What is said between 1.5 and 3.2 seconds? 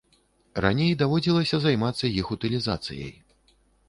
займацца іх утылізацыяй.